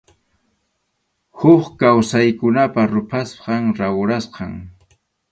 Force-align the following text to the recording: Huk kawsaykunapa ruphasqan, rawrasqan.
Huk 1.39 1.63
kawsaykunapa 1.79 2.81
ruphasqan, 2.93 3.63
rawrasqan. 3.77 4.53